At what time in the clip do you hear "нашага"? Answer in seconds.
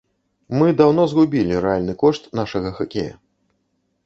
2.41-2.69